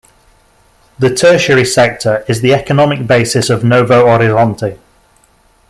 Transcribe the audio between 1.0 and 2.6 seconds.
Tertiary sector is the